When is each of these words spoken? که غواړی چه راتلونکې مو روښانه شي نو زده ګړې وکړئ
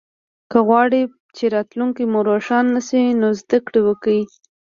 که 0.51 0.59
غواړی 0.67 1.01
چه 1.35 1.45
راتلونکې 1.55 2.03
مو 2.11 2.19
روښانه 2.29 2.79
شي 2.87 3.03
نو 3.21 3.27
زده 3.41 3.57
ګړې 3.65 3.81
وکړئ 3.87 4.21